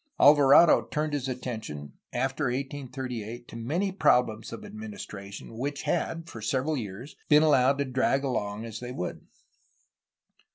Alvarado 0.19 0.87
turned 0.89 1.13
his 1.13 1.27
atten 1.29 1.61
tion 1.61 1.93
after 2.11 2.45
1838 2.45 3.47
to 3.47 3.55
many 3.55 3.91
problems 3.91 4.51
of 4.51 4.65
administration 4.65 5.55
which 5.59 5.83
had 5.83 6.27
for 6.27 6.41
several 6.41 6.75
years 6.75 7.15
been 7.29 7.43
allowed 7.43 7.77
to 7.77 7.85
drag 7.85 8.23
along 8.23 8.65
as 8.65 8.79
they 8.79 8.91
would. 8.91 9.27